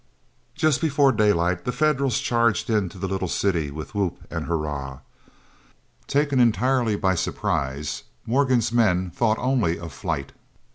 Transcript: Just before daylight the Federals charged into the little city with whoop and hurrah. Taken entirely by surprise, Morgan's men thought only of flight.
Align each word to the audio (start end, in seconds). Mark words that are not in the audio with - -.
Just 0.55 0.81
before 0.81 1.11
daylight 1.11 1.63
the 1.63 1.71
Federals 1.71 2.17
charged 2.21 2.71
into 2.71 2.97
the 2.97 3.07
little 3.07 3.27
city 3.27 3.69
with 3.69 3.93
whoop 3.93 4.17
and 4.31 4.47
hurrah. 4.47 5.01
Taken 6.07 6.39
entirely 6.39 6.95
by 6.95 7.13
surprise, 7.13 8.01
Morgan's 8.25 8.71
men 8.71 9.11
thought 9.11 9.37
only 9.37 9.77
of 9.77 9.93
flight. 9.93 10.31